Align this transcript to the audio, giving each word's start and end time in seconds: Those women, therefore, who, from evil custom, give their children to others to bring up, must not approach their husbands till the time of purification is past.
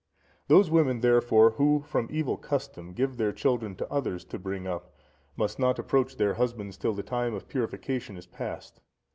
Those 0.47 0.71
women, 0.71 1.01
therefore, 1.01 1.51
who, 1.51 1.83
from 1.85 2.07
evil 2.09 2.35
custom, 2.35 2.93
give 2.93 3.17
their 3.17 3.31
children 3.31 3.75
to 3.75 3.91
others 3.91 4.25
to 4.25 4.39
bring 4.39 4.65
up, 4.65 4.95
must 5.35 5.59
not 5.59 5.77
approach 5.77 6.17
their 6.17 6.33
husbands 6.33 6.75
till 6.75 6.93
the 6.95 7.03
time 7.03 7.35
of 7.35 7.47
purification 7.47 8.17
is 8.17 8.25
past. 8.25 8.81